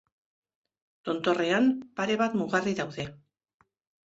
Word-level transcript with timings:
Tontorrean, 1.09 1.67
pare 2.01 2.17
bat 2.23 2.39
mugarri 2.41 2.75
daude. 2.81 3.07